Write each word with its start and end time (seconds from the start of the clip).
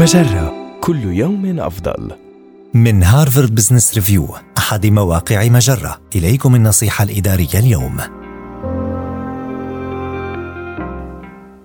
مجرة 0.00 0.52
كل 0.80 1.04
يوم 1.04 1.60
أفضل. 1.60 2.10
من 2.74 3.02
هارفارد 3.02 3.54
بزنس 3.54 3.94
ريفيو 3.94 4.28
أحد 4.58 4.86
مواقع 4.86 5.48
مجرة. 5.48 6.00
إليكم 6.16 6.54
النصيحة 6.54 7.04
الإدارية 7.04 7.54
اليوم. 7.54 7.96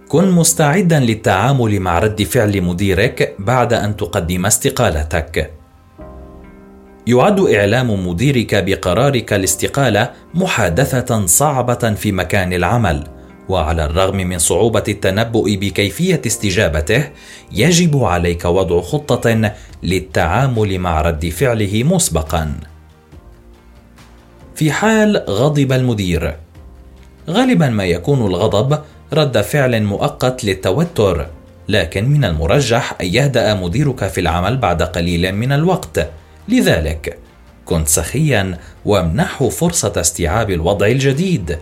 كن 0.07 0.31
مستعدا 0.31 0.99
للتعامل 0.99 1.79
مع 1.79 1.99
رد 1.99 2.23
فعل 2.23 2.61
مديرك 2.61 3.35
بعد 3.39 3.73
أن 3.73 3.97
تقدم 3.97 4.45
استقالتك. 4.45 5.53
يعد 7.07 7.39
إعلام 7.39 8.07
مديرك 8.07 8.63
بقرارك 8.63 9.33
الاستقالة 9.33 10.11
محادثة 10.33 11.25
صعبة 11.25 11.93
في 11.93 12.11
مكان 12.11 12.53
العمل. 12.53 13.14
وعلى 13.49 13.85
الرغم 13.85 14.15
من 14.15 14.37
صعوبة 14.37 14.83
التنبؤ 14.87 15.55
بكيفية 15.55 16.21
استجابته 16.25 17.09
يجب 17.51 18.03
عليك 18.03 18.45
وضع 18.45 18.81
خطة 18.81 19.51
للتعامل 19.83 20.79
مع 20.79 21.01
رد 21.01 21.29
فعله 21.29 21.83
مسبقا. 21.83 22.53
في 24.55 24.71
حال 24.71 25.17
غضب 25.29 25.71
المدير 25.71 26.35
غالبا 27.29 27.69
ما 27.69 27.85
يكون 27.85 28.25
الغضب 28.25 28.79
رد 29.13 29.41
فعل 29.41 29.83
مؤقت 29.83 30.43
للتوتر 30.43 31.27
لكن 31.69 32.09
من 32.09 32.25
المرجح 32.25 32.95
أن 33.01 33.05
يهدأ 33.07 33.53
مديرك 33.53 34.07
في 34.07 34.21
العمل 34.21 34.57
بعد 34.57 34.83
قليل 34.83 35.35
من 35.35 35.51
الوقت. 35.51 36.09
لذلك 36.47 37.17
كن 37.65 37.85
سخيا 37.85 38.57
وامنحه 38.85 39.49
فرصة 39.49 39.93
استيعاب 39.97 40.49
الوضع 40.49 40.87
الجديد. 40.87 41.57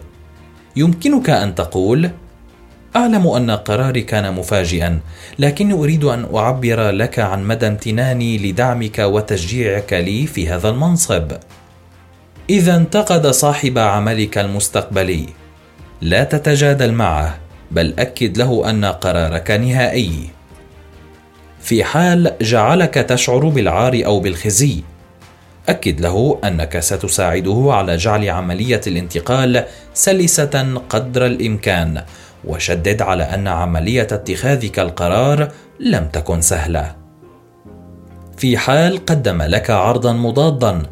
يمكنك 0.75 1.29
أن 1.29 1.55
تقول 1.55 2.09
أعلم 2.95 3.27
أن 3.27 3.51
قراري 3.51 4.01
كان 4.01 4.33
مفاجئا 4.33 4.99
لكني 5.39 5.73
أريد 5.73 6.03
أن 6.03 6.35
أعبر 6.35 6.89
لك 6.89 7.19
عن 7.19 7.43
مدى 7.43 7.67
امتناني 7.67 8.37
لدعمك 8.37 8.99
وتشجيعك 8.99 9.93
لي 9.93 10.27
في 10.27 10.49
هذا 10.49 10.69
المنصب. 10.69 11.31
إذا 12.49 12.75
انتقد 12.75 13.27
صاحب 13.27 13.77
عملك 13.77 14.37
المستقبلي. 14.37 15.25
لا 16.01 16.23
تتجادل 16.23 16.91
معه 16.91 17.37
بل 17.71 17.93
أكد 17.99 18.37
له 18.37 18.69
أن 18.69 18.85
قرارك 18.85 19.51
نهائي. 19.51 20.29
في 21.61 21.83
حال 21.83 22.33
جعلك 22.41 22.93
تشعر 22.93 23.47
بالعار 23.47 24.01
أو 24.05 24.19
بالخزي 24.19 24.83
أكد 25.69 26.01
له 26.01 26.39
أنك 26.43 26.79
ستساعده 26.79 27.67
على 27.67 27.95
جعل 27.97 28.29
عملية 28.29 28.81
الانتقال 28.87 29.65
سلسة 29.93 30.81
قدر 30.89 31.25
الإمكان. 31.25 32.01
وشدد 32.45 33.01
على 33.01 33.23
أن 33.23 33.47
عملية 33.47 34.07
اتخاذك 34.11 34.79
القرار 34.79 35.51
لم 35.79 36.07
تكن 36.07 36.41
سهلة. 36.41 36.95
في 38.37 38.57
حال 38.57 39.05
قدم 39.05 39.41
لك 39.41 39.69
عرضا 39.69 40.13
مضادا 40.13 40.83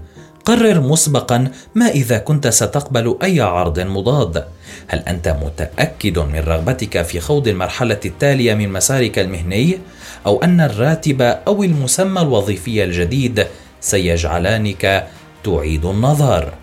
قرر 0.45 0.81
مسبقا 0.81 1.51
ما 1.75 1.87
إذا 1.87 2.17
كنت 2.17 2.47
ستقبل 2.47 3.17
أي 3.23 3.41
عرض 3.41 3.79
مضاد. 3.79 4.45
هل 4.87 4.99
أنت 4.99 5.27
متأكد 5.27 6.19
من 6.19 6.39
رغبتك 6.39 7.01
في 7.01 7.19
خوض 7.19 7.47
المرحلة 7.47 7.99
التالية 8.05 8.53
من 8.53 8.69
مسارك 8.69 9.19
المهني؟ 9.19 9.79
أو 10.25 10.43
أن 10.43 10.61
الراتب 10.61 11.21
أو 11.21 11.63
المسمى 11.63 12.21
الوظيفي 12.21 12.83
الجديد 12.83 13.47
سيجعلانك 13.81 15.07
تعيد 15.43 15.85
النظر. 15.85 16.53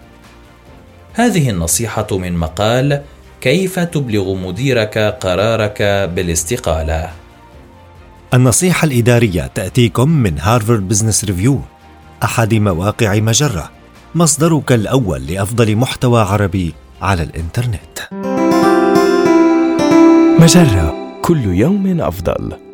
هذه 1.15 1.51
النصيحة 1.51 2.07
من 2.13 2.37
مقال 2.37 3.03
كيف 3.41 3.79
تبلغ 3.79 4.35
مديرك 4.35 4.99
قرارك 4.99 5.83
بالاستقالة? 6.15 7.11
النصيحة 8.35 8.87
الإدارية 8.87 9.51
تأتيكم 9.55 10.09
من 10.09 10.39
هارفارد 10.39 10.89
بزنس 10.89 11.25
ريفيو 11.25 11.61
أحد 12.25 12.55
مواقع 12.55 13.15
مجرة 13.15 13.71
مصدرك 14.15 14.73
الأول 14.73 15.27
لأفضل 15.27 15.77
محتوى 15.77 16.21
عربي 16.21 16.75
على 17.03 17.23
الإنترنت. 17.23 17.99
مجرة 20.41 20.95
كل 21.23 21.45
يوم 21.45 22.01
أفضل. 22.01 22.68